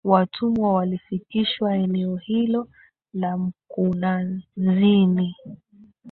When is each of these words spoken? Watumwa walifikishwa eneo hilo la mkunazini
Watumwa 0.03 0.73
walifikishwa 0.73 1.75
eneo 1.75 2.15
hilo 2.15 2.67
la 3.13 3.37
mkunazini 3.37 5.35